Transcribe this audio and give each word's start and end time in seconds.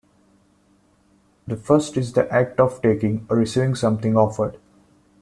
The 1.45 1.55
first 1.55 1.95
is 1.95 2.13
the 2.13 2.27
act 2.33 2.59
of 2.59 2.81
taking 2.81 3.23
or 3.29 3.37
receiving 3.37 3.75
something 3.75 4.17
offered. 4.17 4.57